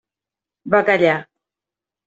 Va 0.75 0.81
callar. 0.89 1.13